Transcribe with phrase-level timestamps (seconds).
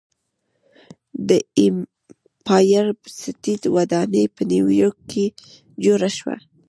[1.29, 2.85] د ایمپایر
[3.19, 5.25] سټیټ ودانۍ په نیویارک کې
[5.83, 6.35] جوړه شوه.